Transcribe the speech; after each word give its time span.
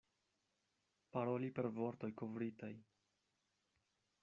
Paroli 1.17 1.51
per 1.59 1.67
vortoj 1.77 2.11
kovritaj. 2.23 2.73